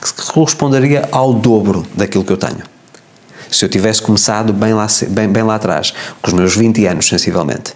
que 0.00 0.32
corresponderia 0.32 1.08
ao 1.10 1.34
dobro 1.34 1.84
daquilo 1.96 2.24
que 2.24 2.32
eu 2.32 2.36
tenho. 2.36 2.62
Se 3.50 3.64
eu 3.64 3.68
tivesse 3.68 4.00
começado 4.00 4.52
bem 4.52 4.72
lá, 4.72 4.86
bem, 5.08 5.28
bem 5.28 5.42
lá 5.42 5.56
atrás, 5.56 5.92
com 6.22 6.28
os 6.28 6.34
meus 6.34 6.56
20 6.56 6.86
anos, 6.86 7.08
sensivelmente. 7.08 7.74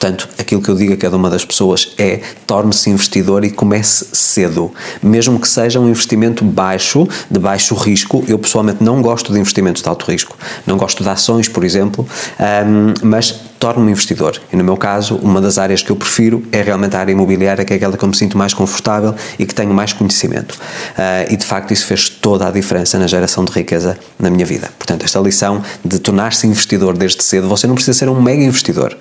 Portanto, 0.00 0.30
aquilo 0.38 0.62
que 0.62 0.70
eu 0.70 0.74
digo 0.74 0.94
a 0.94 0.96
cada 0.96 1.14
uma 1.14 1.28
das 1.28 1.44
pessoas 1.44 1.92
é 1.98 2.20
torne-se 2.46 2.88
investidor 2.88 3.44
e 3.44 3.50
comece 3.50 4.06
cedo. 4.14 4.72
Mesmo 5.02 5.38
que 5.38 5.46
seja 5.46 5.78
um 5.78 5.90
investimento 5.90 6.42
baixo, 6.42 7.06
de 7.30 7.38
baixo 7.38 7.74
risco, 7.74 8.24
eu 8.26 8.38
pessoalmente 8.38 8.82
não 8.82 9.02
gosto 9.02 9.30
de 9.30 9.38
investimentos 9.38 9.82
de 9.82 9.88
alto 9.90 10.10
risco. 10.10 10.38
Não 10.66 10.78
gosto 10.78 11.02
de 11.02 11.08
ações, 11.10 11.48
por 11.48 11.64
exemplo, 11.64 12.08
um, 12.40 12.94
mas 13.06 13.30
torno-me 13.58 13.92
investidor. 13.92 14.40
E 14.50 14.56
no 14.56 14.64
meu 14.64 14.74
caso, 14.78 15.16
uma 15.16 15.38
das 15.38 15.58
áreas 15.58 15.82
que 15.82 15.90
eu 15.90 15.96
prefiro 15.96 16.42
é 16.50 16.62
realmente 16.62 16.96
a 16.96 17.00
área 17.00 17.12
imobiliária, 17.12 17.62
que 17.62 17.74
é 17.74 17.76
aquela 17.76 17.94
que 17.94 18.02
eu 18.02 18.08
me 18.08 18.16
sinto 18.16 18.38
mais 18.38 18.54
confortável 18.54 19.14
e 19.38 19.44
que 19.44 19.54
tenho 19.54 19.74
mais 19.74 19.92
conhecimento. 19.92 20.52
Uh, 20.52 21.30
e 21.30 21.36
de 21.36 21.44
facto 21.44 21.74
isso 21.74 21.84
fez 21.84 22.08
toda 22.08 22.48
a 22.48 22.50
diferença 22.50 22.98
na 22.98 23.06
geração 23.06 23.44
de 23.44 23.52
riqueza 23.52 23.98
na 24.18 24.30
minha 24.30 24.46
vida. 24.46 24.70
Portanto, 24.78 25.04
esta 25.04 25.20
lição 25.20 25.62
de 25.84 25.98
tornar-se 25.98 26.46
investidor 26.46 26.96
desde 26.96 27.22
cedo, 27.22 27.46
você 27.48 27.66
não 27.66 27.74
precisa 27.74 27.98
ser 27.98 28.08
um 28.08 28.18
mega 28.18 28.42
investidor 28.42 28.96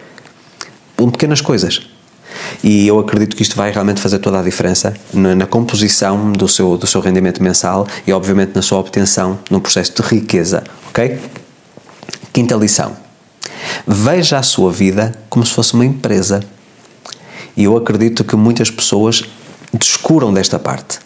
com 0.99 1.09
pequenas 1.09 1.39
coisas. 1.39 1.81
E 2.61 2.85
eu 2.85 2.99
acredito 2.99 3.33
que 3.33 3.41
isto 3.41 3.55
vai 3.55 3.71
realmente 3.71 4.01
fazer 4.01 4.19
toda 4.19 4.37
a 4.39 4.43
diferença 4.43 4.93
na, 5.13 5.33
na, 5.33 5.45
composição 5.47 6.33
do 6.33 6.45
seu, 6.47 6.77
do 6.77 6.85
seu 6.85 6.99
rendimento 6.99 7.41
mensal 7.41 7.87
e, 8.05 8.11
obviamente, 8.11 8.51
na 8.53 8.61
sua 8.61 8.79
obtenção 8.79 9.39
no 9.49 9.61
processo 9.61 9.93
de 9.95 10.01
riqueza. 10.01 10.63
Ok? 10.89 11.17
Quinta 12.33 12.55
lição. 12.55 12.97
Veja 13.87 14.39
a 14.39 14.43
sua 14.43 14.71
vida 14.73 15.13
como 15.29 15.45
se 15.45 15.53
fosse 15.53 15.73
uma 15.73 15.85
empresa. 15.85 16.41
E 17.55 17.63
eu 17.63 17.77
acredito 17.77 18.25
que 18.25 18.35
muitas 18.35 18.69
pessoas 18.69 19.23
descuram 19.73 20.33
desta 20.33 20.59
parte. 20.59 20.99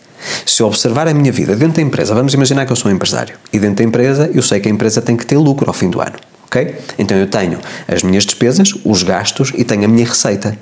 Se 0.46 0.64
observar 0.64 1.08
a 1.08 1.14
minha 1.14 1.32
vida 1.32 1.56
dentro 1.56 1.76
da 1.76 1.82
empresa, 1.82 2.16
vamos 2.16 2.34
imaginar 2.34 2.66
que 2.66 2.72
eu 2.72 2.76
sou 2.76 2.90
um 2.92 2.96
empresário 2.96 3.36
e 3.52 3.60
dentro 3.60 3.78
da 3.78 3.84
empresa 3.84 4.30
eu 4.34 4.42
sei 4.42 4.60
que 4.60 4.70
a 4.70 4.72
empresa 4.72 5.02
tem 5.02 5.18
que 5.18 5.26
ter 5.26 5.38
lucro 5.38 5.68
ao 5.68 5.74
fim 5.74 5.90
do 5.90 6.02
ano 6.02 6.16
ok? 6.54 6.76
Então 7.00 7.18
eu 7.18 7.26
tenho 7.28 7.58
as 7.88 8.04
minhas 8.04 8.24
despesas, 8.24 8.74
os 8.86 9.02
gastos 9.02 9.52
e 9.58 9.64
tenho 9.64 9.86
a 9.86 9.88
minha 9.88 10.06
receita. 10.06 10.58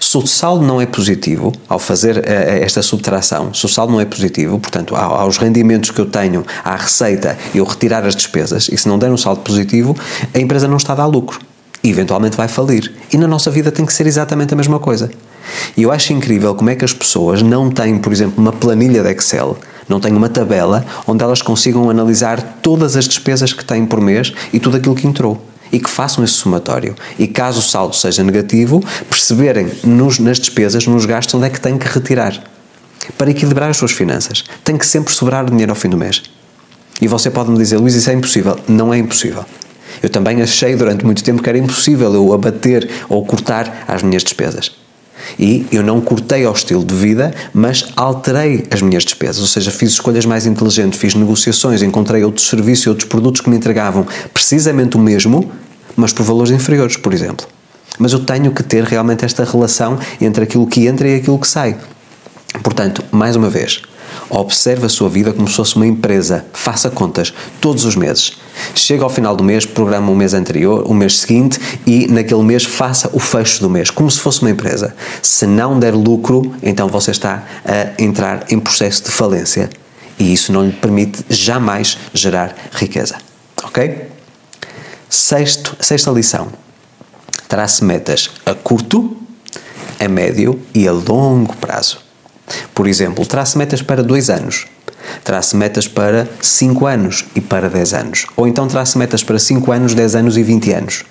Se 0.00 0.16
o 0.16 0.26
saldo 0.26 0.64
não 0.64 0.80
é 0.80 0.86
positivo, 0.86 1.52
ao 1.68 1.78
fazer 1.78 2.18
uh, 2.18 2.22
esta 2.62 2.82
subtração, 2.82 3.54
se 3.54 3.64
o 3.64 3.68
saldo 3.68 3.92
não 3.92 4.00
é 4.00 4.04
positivo, 4.04 4.58
portanto, 4.58 4.96
aos 4.96 5.38
rendimentos 5.38 5.90
que 5.90 6.00
eu 6.00 6.06
tenho, 6.06 6.44
à 6.64 6.76
receita, 6.76 7.38
eu 7.54 7.64
retirar 7.64 8.04
as 8.04 8.16
despesas, 8.16 8.68
e 8.70 8.76
se 8.76 8.88
não 8.88 8.98
der 8.98 9.10
um 9.10 9.16
saldo 9.16 9.40
positivo, 9.40 9.96
a 10.34 10.38
empresa 10.38 10.66
não 10.66 10.76
está 10.76 10.92
a 10.92 10.96
dar 10.96 11.06
lucro. 11.06 11.40
E 11.82 11.88
eventualmente 11.88 12.36
vai 12.36 12.46
falir. 12.46 12.92
E 13.10 13.16
na 13.16 13.26
nossa 13.26 13.50
vida 13.50 13.72
tem 13.72 13.86
que 13.86 13.92
ser 13.92 14.06
exatamente 14.06 14.52
a 14.52 14.56
mesma 14.56 14.78
coisa. 14.78 15.10
E 15.76 15.82
eu 15.82 15.90
acho 15.90 16.12
incrível 16.12 16.54
como 16.54 16.68
é 16.68 16.74
que 16.74 16.84
as 16.84 16.92
pessoas 16.92 17.42
não 17.42 17.70
têm, 17.70 17.98
por 17.98 18.12
exemplo, 18.12 18.34
uma 18.36 18.52
planilha 18.52 19.02
de 19.02 19.10
Excel 19.10 19.56
não 19.90 20.00
têm 20.00 20.12
uma 20.12 20.28
tabela 20.28 20.86
onde 21.06 21.22
elas 21.22 21.42
consigam 21.42 21.90
analisar 21.90 22.58
todas 22.62 22.96
as 22.96 23.06
despesas 23.06 23.52
que 23.52 23.64
têm 23.64 23.84
por 23.84 24.00
mês 24.00 24.32
e 24.52 24.60
tudo 24.60 24.76
aquilo 24.76 24.94
que 24.94 25.06
entrou. 25.06 25.44
E 25.72 25.78
que 25.78 25.90
façam 25.90 26.24
esse 26.24 26.34
somatório. 26.34 26.96
E 27.18 27.28
caso 27.28 27.60
o 27.60 27.62
saldo 27.62 27.94
seja 27.94 28.24
negativo, 28.24 28.82
perceberem 29.08 29.70
nos, 29.84 30.18
nas 30.18 30.38
despesas, 30.38 30.86
nos 30.86 31.04
gastos, 31.06 31.34
onde 31.34 31.46
é 31.46 31.50
que 31.50 31.60
têm 31.60 31.78
que 31.78 31.86
retirar. 31.86 32.42
Para 33.16 33.30
equilibrar 33.30 33.70
as 33.70 33.76
suas 33.76 33.92
finanças. 33.92 34.44
Tem 34.64 34.76
que 34.76 34.86
sempre 34.86 35.12
sobrar 35.12 35.44
dinheiro 35.44 35.70
ao 35.70 35.76
fim 35.76 35.88
do 35.88 35.96
mês. 35.96 36.22
E 37.00 37.06
você 37.06 37.30
pode 37.30 37.50
me 37.50 37.58
dizer, 37.58 37.78
Luís, 37.78 37.94
isso 37.94 38.10
é 38.10 38.14
impossível. 38.14 38.58
Não 38.68 38.92
é 38.92 38.98
impossível. 38.98 39.44
Eu 40.02 40.08
também 40.08 40.42
achei 40.42 40.74
durante 40.74 41.04
muito 41.04 41.22
tempo 41.22 41.42
que 41.42 41.48
era 41.48 41.58
impossível 41.58 42.12
eu 42.14 42.32
abater 42.32 42.88
ou 43.08 43.24
cortar 43.24 43.84
as 43.86 44.02
minhas 44.02 44.24
despesas. 44.24 44.72
E 45.38 45.66
eu 45.72 45.82
não 45.82 46.00
cortei 46.00 46.44
ao 46.44 46.52
estilo 46.52 46.84
de 46.84 46.94
vida, 46.94 47.34
mas 47.52 47.86
alterei 47.96 48.64
as 48.70 48.82
minhas 48.82 49.04
despesas, 49.04 49.40
ou 49.40 49.46
seja, 49.46 49.70
fiz 49.70 49.90
escolhas 49.92 50.24
mais 50.26 50.46
inteligentes, 50.46 50.98
fiz 50.98 51.14
negociações, 51.14 51.82
encontrei 51.82 52.22
outros 52.24 52.48
serviços 52.48 52.86
outros 52.86 53.08
produtos 53.08 53.40
que 53.40 53.48
me 53.48 53.56
entregavam 53.56 54.06
precisamente 54.32 54.96
o 54.96 55.00
mesmo, 55.00 55.50
mas 55.96 56.12
por 56.12 56.24
valores 56.24 56.52
inferiores, 56.52 56.96
por 56.96 57.14
exemplo. 57.14 57.46
Mas 57.98 58.12
eu 58.12 58.20
tenho 58.20 58.52
que 58.52 58.62
ter 58.62 58.84
realmente 58.84 59.24
esta 59.24 59.44
relação 59.44 59.98
entre 60.20 60.44
aquilo 60.44 60.66
que 60.66 60.86
entra 60.86 61.08
e 61.08 61.16
aquilo 61.16 61.38
que 61.38 61.48
sai. 61.48 61.76
Portanto, 62.62 63.04
mais 63.10 63.36
uma 63.36 63.48
vez, 63.48 63.82
Observe 64.28 64.86
a 64.86 64.88
sua 64.88 65.08
vida 65.08 65.32
como 65.32 65.48
se 65.48 65.56
fosse 65.56 65.76
uma 65.76 65.86
empresa. 65.86 66.44
Faça 66.52 66.90
contas 66.90 67.32
todos 67.60 67.84
os 67.84 67.96
meses. 67.96 68.32
Chega 68.74 69.04
ao 69.04 69.10
final 69.10 69.34
do 69.34 69.42
mês, 69.42 69.64
programa 69.64 70.10
o 70.10 70.14
mês 70.14 70.34
anterior, 70.34 70.84
o 70.86 70.94
mês 70.94 71.20
seguinte 71.20 71.58
e 71.86 72.06
naquele 72.08 72.42
mês 72.42 72.64
faça 72.64 73.10
o 73.12 73.18
fecho 73.18 73.60
do 73.60 73.70
mês, 73.70 73.90
como 73.90 74.10
se 74.10 74.20
fosse 74.20 74.42
uma 74.42 74.50
empresa. 74.50 74.94
Se 75.22 75.46
não 75.46 75.78
der 75.78 75.94
lucro, 75.94 76.54
então 76.62 76.88
você 76.88 77.10
está 77.10 77.44
a 77.64 78.02
entrar 78.02 78.44
em 78.50 78.58
processo 78.58 79.04
de 79.04 79.10
falência 79.10 79.70
e 80.18 80.32
isso 80.32 80.52
não 80.52 80.66
lhe 80.66 80.72
permite 80.72 81.24
jamais 81.30 81.98
gerar 82.12 82.54
riqueza. 82.72 83.16
Ok? 83.64 84.08
Sexto, 85.08 85.76
sexta 85.80 86.10
lição. 86.10 86.48
Trace 87.48 87.82
metas 87.82 88.30
a 88.46 88.54
curto, 88.54 89.16
a 89.98 90.08
médio 90.08 90.60
e 90.74 90.86
a 90.86 90.92
longo 90.92 91.56
prazo. 91.56 92.09
Por 92.74 92.86
exemplo, 92.86 93.24
trace 93.26 93.56
metas 93.56 93.82
para 93.82 94.02
dois 94.02 94.30
anos, 94.30 94.66
trace 95.24 95.56
metas 95.56 95.86
para 95.88 96.28
5 96.40 96.86
anos 96.86 97.24
e 97.34 97.40
para 97.40 97.68
10 97.68 97.94
anos. 97.94 98.26
Ou 98.36 98.46
então 98.46 98.66
trace 98.68 98.96
metas 98.98 99.22
para 99.22 99.38
5 99.38 99.72
anos, 99.72 99.94
10 99.94 100.14
anos 100.14 100.36
e 100.36 100.42
20 100.42 100.72
anos. 100.72 101.04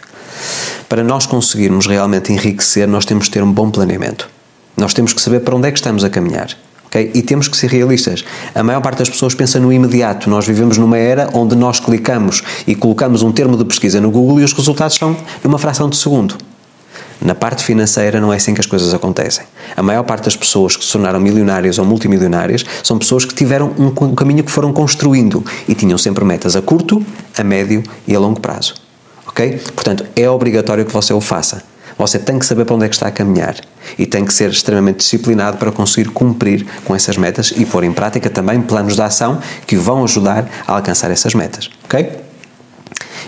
Para 0.88 1.04
nós 1.04 1.26
conseguirmos 1.26 1.86
realmente 1.86 2.34
enriquecer, 2.34 2.88
nós 2.88 3.06
temos 3.06 3.26
que 3.26 3.32
ter 3.32 3.44
um 3.44 3.52
bom 3.52 3.70
planeamento. 3.70 4.30
Nós 4.76 4.94
temos 4.94 5.14
que 5.14 5.22
saber 5.22 5.42
para 5.42 5.56
onde 5.56 5.68
é 5.68 5.72
que 5.72 5.78
estamos 5.78 6.04
a 6.04 6.10
caminhar. 6.10 6.50
Okay? 6.88 7.12
E 7.14 7.22
temos 7.22 7.48
que 7.48 7.56
ser 7.56 7.70
realistas. 7.70 8.26
A 8.56 8.64
maior 8.64 8.82
parte 8.82 9.00
das 9.00 9.10
pessoas 9.10 9.36
pensa 9.36 9.60
no 9.60 9.72
imediato. 9.72 10.30
Nós 10.30 10.48
vivemos 10.48 10.78
numa 10.78 10.98
era 10.98 11.30
onde 11.34 11.56
nós 11.56 11.80
clicamos 11.80 12.42
e 12.66 12.74
colocamos 12.74 13.22
um 13.22 13.32
termo 13.32 13.56
de 13.56 13.66
pesquisa 13.66 14.02
no 14.02 14.10
Google 14.10 14.40
e 14.40 14.44
os 14.44 14.54
resultados 14.54 14.98
são 14.98 15.16
numa 15.44 15.60
fração 15.60 15.88
de 15.90 15.98
segundo. 15.98 16.36
Na 17.22 17.36
parte 17.36 17.64
financeira 17.64 18.22
não 18.22 18.32
é 18.32 18.38
assim 18.38 18.54
que 18.54 18.62
as 18.62 18.66
coisas 18.66 18.94
acontecem. 18.94 19.46
A 19.76 19.84
maior 19.84 20.04
parte 20.04 20.26
das 20.26 20.36
pessoas 20.36 20.78
que 20.78 20.86
se 20.86 20.92
tornaram 20.92 21.20
milionárias 21.20 21.78
ou 21.78 21.86
multimilionárias 21.86 22.64
são 22.82 22.98
pessoas 22.98 23.26
que 23.26 23.34
tiveram 23.34 23.74
um 23.78 24.16
caminho 24.16 24.44
que 24.44 24.52
foram 24.52 24.72
construindo 24.72 25.44
e 25.68 25.76
tinham 25.76 25.98
sempre 25.98 26.24
metas 26.24 26.56
a 26.56 26.62
curto, 26.62 27.06
a 27.38 27.44
médio 27.44 27.84
e 28.08 28.16
a 28.16 28.20
longo 28.20 28.40
prazo. 28.40 28.76
Ok? 29.28 29.60
Portanto, 29.76 30.06
é 30.16 30.30
obrigatório 30.30 30.86
que 30.86 30.94
você 30.94 31.14
o 31.14 31.20
faça. 31.20 31.62
Você 31.98 32.18
tem 32.18 32.40
que 32.40 32.46
saber 32.46 32.64
para 32.64 32.76
onde 32.76 32.86
é 32.86 32.88
que 32.88 32.96
está 32.96 33.08
a 33.08 33.12
caminhar 33.12 33.56
e 33.98 34.06
tem 34.06 34.24
que 34.24 34.34
ser 34.34 34.50
extremamente 34.50 35.00
disciplinado 35.00 35.58
para 35.58 35.70
conseguir 35.70 36.10
cumprir 36.12 36.66
com 36.86 36.96
essas 36.96 37.18
metas 37.18 37.54
e 37.58 37.66
pôr 37.66 37.84
em 37.84 37.92
prática 37.92 38.30
também 38.30 38.62
planos 38.62 38.96
de 38.96 39.02
ação 39.02 39.40
que 39.68 39.76
vão 39.76 40.06
ajudar 40.06 40.50
a 40.66 40.76
alcançar 40.76 41.12
essas 41.12 41.36
metas. 41.36 41.70
Ok? 41.84 42.29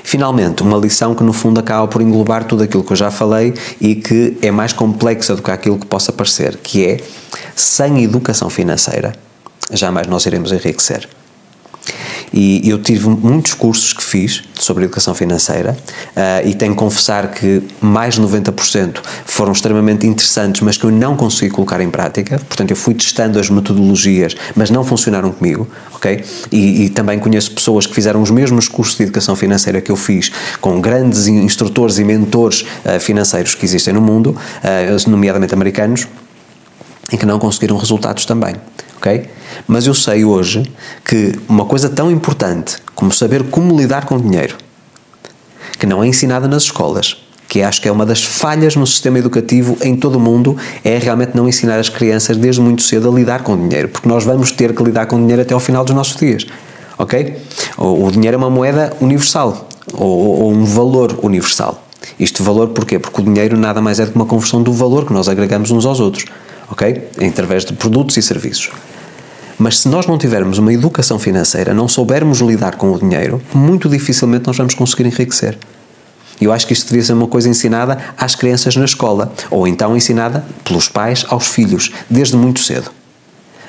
Finalmente, 0.04 0.64
uma 0.64 0.78
lição 0.78 1.16
que 1.16 1.24
no 1.24 1.34
fundo 1.34 1.60
acaba 1.60 1.88
por 1.88 2.02
englobar 2.02 2.46
tudo 2.46 2.64
aquilo 2.64 2.84
que 2.84 2.92
eu 2.92 2.98
já 2.98 3.12
falei 3.12 3.54
e 3.80 3.96
que 3.96 4.38
é 4.42 4.52
mais 4.52 4.74
complexa 4.74 5.36
do 5.36 5.42
que 5.42 5.52
aquilo 5.52 5.78
que 5.78 5.86
possa 5.86 6.12
parecer, 6.12 6.58
que 6.58 6.86
é 6.86 6.98
sem 7.56 8.04
educação 8.04 8.50
financeira 8.50 9.14
jamais 9.74 10.08
nós 10.08 10.26
iremos 10.26 10.52
enriquecer. 10.52 11.08
E 12.34 12.70
eu 12.70 12.80
tive 12.80 13.10
muitos 13.10 13.54
cursos 13.54 13.92
que 13.92 14.04
fiz 14.04 14.44
sobre 14.56 14.86
educação 14.86 15.14
financeira 15.14 15.78
uh, 16.16 16.48
e 16.48 16.54
tenho 16.54 16.72
que 16.72 16.78
confessar 16.78 17.32
que 17.32 17.62
mais 17.82 18.16
de 18.16 18.22
90% 18.22 19.00
foram 19.26 19.52
extremamente 19.52 20.08
interessantes, 20.08 20.62
mas 20.62 20.78
que 20.78 20.86
eu 20.86 20.92
não 20.92 21.18
consegui 21.18 21.50
colocar 21.50 21.82
em 21.82 21.90
prática. 21.90 22.40
Portanto, 22.40 22.72
eu 22.72 22.78
fui 22.78 22.94
testando 22.94 23.40
as 23.40 23.50
metodologias, 23.50 24.36
mas 24.56 24.70
não 24.70 24.84
funcionaram 24.84 25.32
comigo, 25.32 25.68
ok? 25.94 26.24
E, 26.52 26.86
e 26.86 26.90
também 26.90 27.20
conheço 27.20 27.52
pessoas 27.52 27.86
que 27.86 27.94
fizeram 27.94 28.22
os 28.22 28.32
mesmos 28.32 28.68
cursos 28.68 28.96
de 28.96 29.04
educação 29.04 29.36
financeira 29.36 29.82
que 29.82 29.92
eu 29.92 29.98
fiz, 29.98 30.32
com 30.62 30.80
grandes 30.80 31.28
instrutores 31.28 31.98
e 31.98 32.04
mentores 32.04 32.62
uh, 32.62 33.00
financeiros 33.00 33.56
que 33.56 33.66
existem 33.66 33.94
no 33.94 34.02
mundo, 34.02 34.38
uh, 34.64 35.10
nomeadamente 35.10 35.54
americanos, 35.54 36.08
e 37.12 37.18
que 37.18 37.26
não 37.26 37.38
conseguiram 37.40 37.76
resultados 37.76 38.26
também 38.26 38.56
ok? 39.02 39.28
Mas 39.68 39.88
eu 39.88 39.96
sei 39.96 40.24
hoje 40.24 40.64
que 41.04 41.34
uma 41.50 41.66
coisa 41.66 41.90
tão 41.90 42.12
importante 42.12 42.78
como 42.94 43.12
saber 43.12 43.44
como 43.50 43.76
lidar 43.76 44.06
com 44.06 44.20
dinheiro, 44.20 44.56
que 45.80 45.88
não 45.88 46.04
é 46.04 46.08
ensinada 46.08 46.48
nas 46.48 46.64
escolas, 46.64 47.18
que 47.48 47.64
acho 47.64 47.82
que 47.82 47.90
é 47.90 47.92
uma 47.92 48.06
das 48.06 48.24
falhas 48.24 48.76
no 48.76 48.86
sistema 48.86 49.18
educativo 49.18 49.76
em 49.82 49.96
todo 49.96 50.16
o 50.16 50.20
mundo, 50.20 50.56
é 50.86 51.00
realmente 51.00 51.36
não 51.36 51.50
ensinar 51.50 51.80
as 51.80 51.90
crianças 51.90 52.38
desde 52.38 52.62
muito 52.62 52.84
cedo 52.84 53.10
a 53.10 53.14
lidar 53.14 53.42
com 53.42 53.58
dinheiro, 53.58 53.90
porque 53.90 54.08
nós 54.08 54.24
vamos 54.24 54.52
ter 54.52 54.74
que 54.74 54.84
lidar 54.84 55.08
com 55.08 55.20
dinheiro 55.20 55.42
até 55.42 55.54
ao 55.54 55.60
final 55.60 55.84
dos 55.84 55.96
nossos 55.96 56.16
dias, 56.16 56.46
ok? 56.98 57.36
O, 57.78 58.06
o 58.06 58.12
dinheiro 58.12 58.36
é 58.36 58.38
uma 58.38 58.52
moeda 58.52 58.94
universal, 59.02 59.68
ou, 59.94 60.44
ou 60.44 60.52
um 60.52 60.64
valor 60.64 61.20
universal. 61.24 61.84
Isto 62.20 62.44
valor 62.44 62.70
porquê? 62.70 63.00
Porque 63.00 63.20
o 63.20 63.24
dinheiro 63.24 63.58
nada 63.58 63.82
mais 63.82 64.00
é 64.00 64.06
do 64.06 64.12
que 64.12 64.16
uma 64.16 64.26
conversão 64.26 64.62
do 64.62 64.72
valor 64.72 65.06
que 65.06 65.14
nós 65.14 65.28
agregamos 65.28 65.72
uns 65.72 65.86
aos 65.86 66.00
outros, 66.00 66.26
ok? 66.72 67.10
Através 67.30 67.66
de 67.66 67.74
produtos 67.74 68.18
e 68.18 68.22
serviços. 68.22 68.72
Mas 69.60 69.80
se 69.80 69.90
nós 69.90 70.08
não 70.08 70.18
tivermos 70.18 70.58
uma 70.58 70.74
educação 70.74 71.20
financeira, 71.20 71.74
não 71.74 71.88
soubermos 71.88 72.40
lidar 72.40 72.78
com 72.78 72.92
o 72.92 72.98
dinheiro, 72.98 73.40
muito 73.54 73.88
dificilmente 73.88 74.48
nós 74.48 74.58
vamos 74.58 74.74
conseguir 74.74 75.06
enriquecer. 75.06 75.58
E 76.40 76.46
eu 76.46 76.52
acho 76.52 76.66
que 76.66 76.74
isto 76.74 76.88
devia 76.88 77.04
ser 77.04 77.14
uma 77.14 77.28
coisa 77.28 77.48
ensinada 77.48 78.00
às 78.18 78.34
crianças 78.34 78.76
na 78.76 78.86
escola, 78.86 79.32
ou 79.52 79.68
então 79.68 79.96
ensinada 79.96 80.44
pelos 80.64 80.88
pais 80.90 81.24
aos 81.30 81.48
filhos, 81.48 81.92
desde 82.10 82.36
muito 82.36 82.62
cedo 82.62 82.92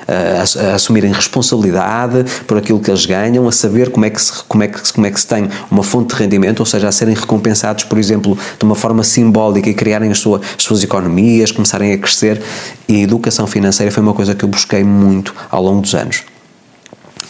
a, 0.07 0.41
a, 0.41 0.75
assumirem 0.75 1.11
responsabilidade 1.11 2.25
por 2.47 2.57
aquilo 2.57 2.79
que 2.79 2.89
eles 2.89 3.05
ganham, 3.05 3.47
a 3.47 3.51
saber 3.51 3.89
como 3.89 4.05
é, 4.05 4.09
que 4.09 4.21
se, 4.21 4.43
como, 4.43 4.63
é 4.63 4.67
que, 4.67 4.93
como 4.93 5.07
é 5.07 5.11
que 5.11 5.19
se 5.19 5.27
tem 5.27 5.49
uma 5.69 5.83
fonte 5.83 6.15
de 6.15 6.21
rendimento, 6.21 6.59
ou 6.59 6.65
seja, 6.65 6.87
a 6.87 6.91
serem 6.91 7.15
recompensados, 7.15 7.83
por 7.83 7.97
exemplo, 7.97 8.37
de 8.57 8.65
uma 8.65 8.75
forma 8.75 9.03
simbólica 9.03 9.69
e 9.69 9.73
criarem 9.73 10.11
as, 10.11 10.19
sua, 10.19 10.41
as 10.57 10.63
suas 10.63 10.83
economias, 10.83 11.51
começarem 11.51 11.93
a 11.93 11.97
crescer. 11.97 12.41
E 12.87 13.01
educação 13.03 13.47
financeira 13.47 13.91
foi 13.91 14.03
uma 14.03 14.13
coisa 14.13 14.35
que 14.35 14.43
eu 14.43 14.49
busquei 14.49 14.83
muito 14.83 15.33
ao 15.49 15.63
longo 15.63 15.81
dos 15.81 15.95
anos 15.95 16.23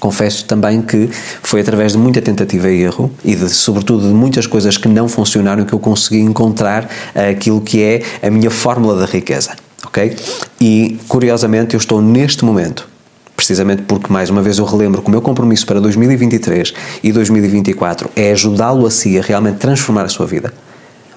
confesso 0.03 0.43
também 0.43 0.81
que 0.81 1.09
foi 1.41 1.61
através 1.61 1.93
de 1.93 1.97
muita 1.97 2.21
tentativa 2.21 2.69
e 2.69 2.81
erro 2.81 3.09
e 3.23 3.35
de, 3.35 3.49
sobretudo 3.49 4.09
de 4.09 4.13
muitas 4.13 4.45
coisas 4.45 4.75
que 4.75 4.89
não 4.89 5.07
funcionaram 5.07 5.63
que 5.63 5.71
eu 5.71 5.79
consegui 5.79 6.19
encontrar 6.19 6.89
aquilo 7.31 7.61
que 7.61 7.81
é 7.81 8.01
a 8.21 8.29
minha 8.29 8.51
fórmula 8.51 8.99
da 8.99 9.05
riqueza 9.05 9.51
ok? 9.93 10.15
E 10.59 10.97
curiosamente 11.07 11.75
eu 11.75 11.77
estou 11.77 12.01
neste 12.01 12.43
momento, 12.43 12.89
precisamente 13.35 13.83
porque 13.83 14.12
mais 14.12 14.31
uma 14.31 14.41
vez 14.41 14.57
eu 14.57 14.65
relembro 14.65 15.03
que 15.03 15.07
o 15.07 15.12
meu 15.12 15.21
compromisso 15.21 15.67
para 15.67 15.79
2023 15.79 16.73
e 17.03 17.12
2024 17.12 18.09
é 18.15 18.31
ajudá-lo 18.31 18.88
a 18.88 18.91
si 18.91 19.19
a 19.19 19.21
realmente 19.21 19.57
transformar 19.57 20.05
a 20.05 20.09
sua 20.09 20.25
vida. 20.25 20.51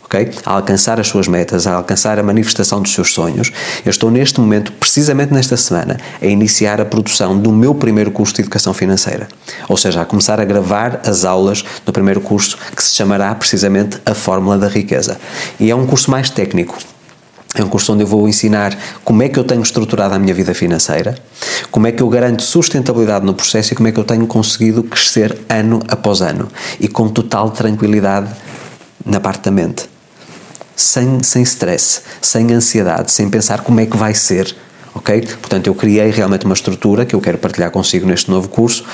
Okay? 0.05 0.31
A 0.45 0.53
alcançar 0.53 1.01
as 1.01 1.09
suas 1.09 1.27
metas, 1.27 1.67
a 1.67 1.75
alcançar 1.75 2.17
a 2.17 2.23
manifestação 2.23 2.81
dos 2.81 2.93
seus 2.93 3.13
sonhos. 3.13 3.51
Eu 3.85 3.91
estou 3.91 4.09
neste 4.09 4.41
momento, 4.41 4.71
precisamente 4.73 5.35
nesta 5.35 5.57
semana, 5.57 5.97
a 6.23 6.27
iniciar 6.27 6.81
a 6.81 6.85
produção 6.85 7.37
do 7.37 7.51
meu 7.51 7.75
primeiro 7.75 8.13
curso 8.13 8.35
de 8.35 8.43
Educação 8.43 8.73
Financeira. 8.73 9.27
Ou 9.69 9.77
seja, 9.77 10.03
a 10.03 10.05
começar 10.05 10.39
a 10.39 10.45
gravar 10.45 11.01
as 11.05 11.25
aulas 11.25 11.65
do 11.85 11.93
primeiro 11.93 12.21
curso 12.21 12.57
que 12.77 12.85
se 12.85 12.95
chamará 12.95 13.35
precisamente 13.35 13.99
A 14.07 14.15
Fórmula 14.15 14.57
da 14.57 14.69
Riqueza. 14.69 15.19
E 15.59 15.73
é 15.73 15.75
um 15.75 15.87
curso 15.89 16.09
mais 16.09 16.31
técnico, 16.31 16.79
é 17.63 17.65
um 17.65 17.69
curso 17.69 17.93
onde 17.93 18.03
eu 18.03 18.07
vou 18.07 18.29
ensinar 18.29 18.77
como 19.05 19.23
é 19.23 19.29
que 19.29 19.39
eu 19.39 19.45
tenho 19.45 19.63
estruturado 19.63 20.15
a 20.15 20.19
minha 20.19 20.35
vida 20.35 20.55
financeira, 20.55 21.17
como 21.71 21.87
é 21.87 21.93
que 21.93 22.03
eu 22.03 22.09
garanto 22.09 22.43
sustentabilidade 22.43 23.25
no 23.25 23.35
processo 23.35 23.73
e 23.73 23.77
como 23.77 23.89
é 23.89 23.93
que 23.93 23.99
eu 23.99 24.05
tenho 24.05 24.27
conseguido 24.27 24.83
crescer 24.83 25.37
ano 25.49 25.81
após 25.89 26.21
ano 26.21 26.49
e 26.81 26.89
com 26.89 27.09
total 27.09 27.51
tranquilidade 27.51 28.31
na 29.05 29.21
parte 29.21 29.45
da 29.45 29.51
mente. 29.51 29.89
Sem, 30.75 31.23
sem 31.23 31.43
stress, 31.43 32.03
sem 32.21 32.53
ansiedade, 32.53 33.11
sem 33.11 33.31
pensar 33.31 33.63
como 33.63 33.81
é 33.81 33.87
que 33.87 33.97
vai 33.97 34.15
ser 34.15 34.55
ok? 34.97 35.21
Portanto, 35.41 35.67
eu 35.67 35.75
criei 35.75 36.11
realmente 36.11 36.47
uma 36.47 36.55
estrutura 36.55 37.05
que 37.05 37.15
eu 37.15 37.21
quero 37.21 37.39
partilhar 37.39 37.71
consigo 37.71 38.07
neste 38.07 38.31
novo 38.31 38.49
curso, 38.49 38.85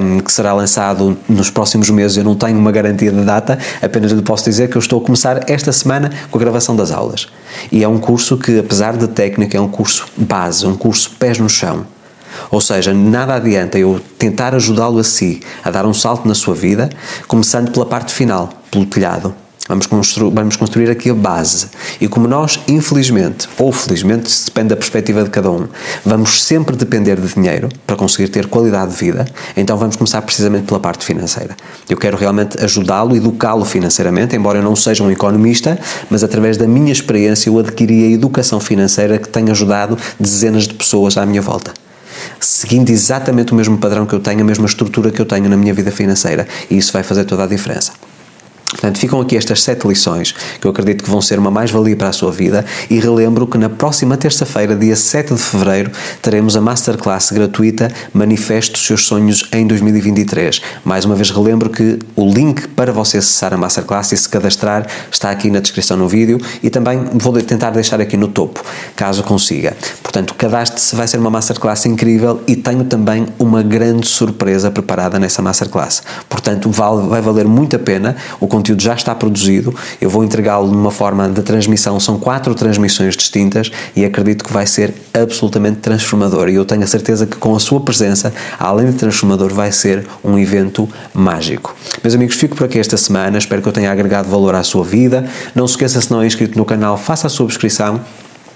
um, 0.00 0.18
que 0.20 0.32
será 0.32 0.52
lançado 0.54 1.16
nos 1.28 1.50
próximos 1.50 1.90
meses. 1.90 2.16
Eu 2.16 2.24
não 2.24 2.34
tenho 2.34 2.58
uma 2.58 2.72
garantia 2.72 3.12
de 3.12 3.22
data, 3.22 3.58
apenas 3.80 4.12
lhe 4.12 4.22
posso 4.22 4.44
dizer 4.44 4.68
que 4.68 4.76
eu 4.76 4.80
estou 4.80 5.00
a 5.00 5.04
começar 5.04 5.48
esta 5.48 5.72
semana 5.72 6.10
com 6.30 6.38
a 6.38 6.40
gravação 6.40 6.74
das 6.74 6.90
aulas. 6.90 7.28
E 7.70 7.84
é 7.84 7.88
um 7.88 7.98
curso 7.98 8.36
que, 8.38 8.58
apesar 8.58 8.96
de 8.96 9.06
técnica, 9.08 9.56
é 9.56 9.60
um 9.60 9.68
curso 9.68 10.06
base, 10.16 10.66
um 10.66 10.76
curso 10.76 11.10
pés 11.18 11.38
no 11.38 11.48
chão. 11.48 11.86
Ou 12.50 12.60
seja, 12.60 12.94
nada 12.94 13.34
adianta 13.34 13.78
eu 13.78 14.00
tentar 14.18 14.54
ajudá-lo 14.54 14.98
a 14.98 15.04
si 15.04 15.40
a 15.62 15.70
dar 15.70 15.84
um 15.84 15.92
salto 15.92 16.26
na 16.26 16.34
sua 16.34 16.54
vida, 16.54 16.88
começando 17.28 17.70
pela 17.70 17.84
parte 17.84 18.12
final, 18.12 18.48
pelo 18.70 18.86
telhado. 18.86 19.34
Vamos 19.68 19.86
construir, 19.86 20.34
vamos 20.34 20.56
construir 20.56 20.90
aqui 20.90 21.08
a 21.08 21.14
base. 21.14 21.68
E 22.00 22.08
como 22.08 22.26
nós, 22.26 22.58
infelizmente, 22.66 23.48
ou 23.56 23.70
felizmente, 23.70 24.28
depende 24.44 24.70
da 24.70 24.76
perspectiva 24.76 25.22
de 25.22 25.30
cada 25.30 25.50
um, 25.52 25.68
vamos 26.04 26.42
sempre 26.42 26.74
depender 26.74 27.20
de 27.20 27.32
dinheiro 27.32 27.68
para 27.86 27.94
conseguir 27.94 28.28
ter 28.28 28.48
qualidade 28.48 28.90
de 28.90 28.96
vida, 28.98 29.24
então 29.56 29.76
vamos 29.76 29.94
começar 29.94 30.20
precisamente 30.22 30.64
pela 30.66 30.80
parte 30.80 31.04
financeira. 31.04 31.56
Eu 31.88 31.96
quero 31.96 32.16
realmente 32.16 32.62
ajudá-lo, 32.62 33.16
educá-lo 33.16 33.64
financeiramente, 33.64 34.34
embora 34.34 34.58
eu 34.58 34.62
não 34.64 34.74
seja 34.74 35.04
um 35.04 35.10
economista, 35.10 35.78
mas 36.10 36.24
através 36.24 36.56
da 36.56 36.66
minha 36.66 36.92
experiência 36.92 37.48
eu 37.48 37.58
adquiri 37.58 38.04
a 38.04 38.10
educação 38.10 38.58
financeira 38.58 39.16
que 39.16 39.28
tem 39.28 39.48
ajudado 39.48 39.96
dezenas 40.18 40.66
de 40.66 40.74
pessoas 40.74 41.16
à 41.16 41.24
minha 41.24 41.40
volta 41.40 41.72
seguindo 42.38 42.90
exatamente 42.90 43.52
o 43.52 43.54
mesmo 43.54 43.78
padrão 43.78 44.06
que 44.06 44.14
eu 44.14 44.20
tenho, 44.20 44.40
a 44.40 44.44
mesma 44.44 44.66
estrutura 44.66 45.10
que 45.10 45.20
eu 45.20 45.26
tenho 45.26 45.48
na 45.48 45.56
minha 45.56 45.72
vida 45.74 45.90
financeira. 45.90 46.46
E 46.70 46.76
isso 46.76 46.92
vai 46.92 47.02
fazer 47.02 47.24
toda 47.24 47.44
a 47.44 47.46
diferença. 47.46 47.92
Portanto, 48.72 48.98
ficam 48.98 49.20
aqui 49.20 49.36
estas 49.36 49.62
sete 49.62 49.86
lições 49.86 50.34
que 50.58 50.66
eu 50.66 50.70
acredito 50.70 51.04
que 51.04 51.10
vão 51.10 51.20
ser 51.20 51.38
uma 51.38 51.50
mais-valia 51.50 51.94
para 51.94 52.08
a 52.08 52.12
sua 52.12 52.32
vida 52.32 52.64
e 52.88 52.98
relembro 52.98 53.46
que 53.46 53.58
na 53.58 53.68
próxima 53.68 54.16
terça-feira, 54.16 54.74
dia 54.74 54.96
7 54.96 55.34
de 55.34 55.40
fevereiro, 55.40 55.90
teremos 56.22 56.56
a 56.56 56.60
Masterclass 56.60 57.32
gratuita 57.32 57.92
Manifeste 58.14 58.76
os 58.76 58.86
seus 58.86 59.06
sonhos 59.06 59.46
em 59.52 59.66
2023. 59.66 60.62
Mais 60.84 61.04
uma 61.04 61.14
vez 61.14 61.30
relembro 61.30 61.68
que 61.68 61.98
o 62.16 62.26
link 62.32 62.66
para 62.68 62.92
você 62.92 63.18
acessar 63.18 63.52
a 63.52 63.58
Masterclass 63.58 64.12
e 64.12 64.16
se 64.16 64.28
cadastrar 64.28 64.86
está 65.10 65.30
aqui 65.30 65.50
na 65.50 65.60
descrição 65.60 65.96
no 65.96 66.08
vídeo 66.08 66.40
e 66.62 66.70
também 66.70 67.04
vou 67.12 67.32
tentar 67.42 67.70
deixar 67.70 68.00
aqui 68.00 68.16
no 68.16 68.28
topo, 68.28 68.64
caso 68.96 69.22
consiga. 69.22 69.76
Portanto, 70.02 70.34
cadastre-se, 70.34 70.96
vai 70.96 71.06
ser 71.06 71.18
uma 71.18 71.30
Masterclass 71.30 71.84
incrível 71.84 72.40
e 72.46 72.56
tenho 72.56 72.84
também 72.84 73.26
uma 73.38 73.62
grande 73.62 74.06
surpresa 74.06 74.70
preparada 74.70 75.18
nessa 75.18 75.42
Masterclass. 75.42 76.02
Portanto, 76.28 76.70
vai 76.70 77.20
valer 77.20 77.46
muito 77.46 77.76
a 77.76 77.78
pena 77.78 78.16
o 78.40 78.46
conteúdo 78.62 78.80
já 78.80 78.94
está 78.94 79.12
produzido, 79.12 79.74
eu 80.00 80.08
vou 80.08 80.22
entregá-lo 80.22 80.70
numa 80.70 80.92
forma 80.92 81.28
de 81.28 81.42
transmissão, 81.42 81.98
são 81.98 82.16
quatro 82.16 82.54
transmissões 82.54 83.16
distintas 83.16 83.72
e 83.96 84.04
acredito 84.04 84.44
que 84.44 84.52
vai 84.52 84.66
ser 84.66 84.94
absolutamente 85.12 85.78
transformador. 85.78 86.48
E 86.48 86.54
eu 86.54 86.64
tenho 86.64 86.84
a 86.84 86.86
certeza 86.86 87.26
que 87.26 87.36
com 87.36 87.56
a 87.56 87.58
sua 87.58 87.80
presença, 87.80 88.32
além 88.58 88.86
de 88.86 88.92
transformador, 88.92 89.52
vai 89.52 89.72
ser 89.72 90.06
um 90.22 90.38
evento 90.38 90.88
mágico. 91.12 91.74
Meus 92.02 92.14
amigos, 92.14 92.36
fico 92.36 92.54
por 92.54 92.64
aqui 92.64 92.78
esta 92.78 92.96
semana, 92.96 93.36
espero 93.36 93.60
que 93.60 93.68
eu 93.68 93.72
tenha 93.72 93.90
agregado 93.90 94.28
valor 94.28 94.54
à 94.54 94.62
sua 94.62 94.84
vida. 94.84 95.28
Não 95.54 95.66
se 95.66 95.72
esqueça, 95.72 96.00
se 96.00 96.10
não 96.12 96.22
é 96.22 96.26
inscrito 96.26 96.56
no 96.56 96.64
canal, 96.64 96.96
faça 96.96 97.26
a 97.26 97.30
subscrição 97.30 98.00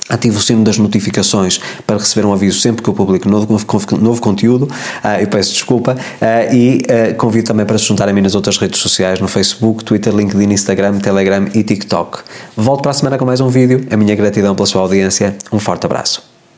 Ative 0.08 0.36
o 0.36 0.40
sino 0.40 0.62
das 0.62 0.78
notificações 0.78 1.60
para 1.86 1.96
receber 1.96 2.26
um 2.26 2.32
aviso 2.32 2.60
sempre 2.60 2.82
que 2.82 2.88
eu 2.88 2.94
publico 2.94 3.28
novo, 3.28 3.58
novo, 4.00 4.20
conteúdo. 4.20 4.64
Uh, 4.64 5.20
eu 5.20 5.26
peço 5.26 5.52
desculpa. 5.52 5.94
Uh, 5.94 6.54
e 6.54 6.82
uh, 6.84 7.14
convido 7.16 7.48
também 7.48 7.66
para 7.66 7.78
se 7.78 7.84
juntar 7.84 8.08
a 8.08 8.12
mim 8.12 8.20
nas 8.20 8.34
outras 8.34 8.56
redes 8.58 8.80
sociais, 8.80 9.20
no 9.20 9.28
Facebook, 9.28 9.84
Twitter, 9.84 10.14
LinkedIn, 10.14 10.52
Instagram, 10.52 10.98
Telegram 10.98 11.48
e 11.54 11.62
TikTok. 11.62 12.20
Volto 12.56 12.82
para 12.82 12.90
a 12.90 12.94
semana 12.94 13.18
com 13.18 13.24
mais 13.24 13.40
um 13.40 13.48
vídeo. 13.48 13.86
A 13.90 13.96
minha 13.96 14.14
gratidão 14.14 14.54
pela 14.54 14.66
sua 14.66 14.82
audiência. 14.82 15.36
Um 15.52 15.58
forte 15.58 15.86
abraço. 15.86 16.35